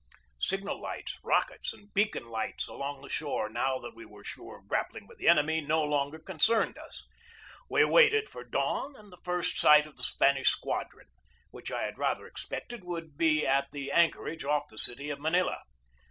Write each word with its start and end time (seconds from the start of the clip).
Signal 0.39 0.81
lights, 0.81 1.19
rockets, 1.23 1.71
and 1.73 1.93
beacon 1.93 2.25
lights 2.25 2.67
along 2.67 3.03
the 3.03 3.07
shore, 3.07 3.49
now 3.49 3.77
that 3.77 3.93
we 3.93 4.03
were 4.03 4.23
sure 4.23 4.57
of 4.57 4.67
grappling 4.67 5.05
with 5.05 5.19
the 5.19 5.27
enemy, 5.27 5.61
no 5.61 5.83
longer 5.83 6.17
concerned 6.17 6.75
us. 6.75 7.05
We 7.69 7.85
waited 7.85 8.27
for 8.27 8.43
dawn 8.43 8.95
and 8.95 9.11
the 9.11 9.21
first 9.23 9.59
sight 9.59 9.85
of 9.85 9.97
the 9.97 10.03
Spanish 10.03 10.49
squadron, 10.49 11.05
which 11.51 11.71
I 11.71 11.83
had 11.83 11.99
rather 11.99 12.25
expected 12.25 12.83
would 12.83 13.15
be 13.15 13.45
at 13.45 13.67
the 13.71 13.91
anchor 13.91 14.27
age 14.27 14.43
off 14.43 14.69
the 14.69 14.79
city 14.79 15.11
of 15.11 15.19
Manila. 15.19 15.61